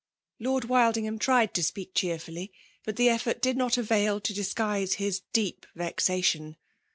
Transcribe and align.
Lord 0.39 0.63
Wildingham 0.65 1.19
tried 1.19 1.53
to 1.53 1.61
speak 1.61 1.93
cheerfully; 1.93 2.51
but 2.83 2.95
the 2.95 3.07
effort 3.07 3.39
did 3.39 3.55
not 3.55 3.77
avail 3.77 4.19
to 4.21 4.33
disguiae 4.33 4.99
Ina 4.99 5.13
deep 5.31 5.67
vexation. 5.75 6.57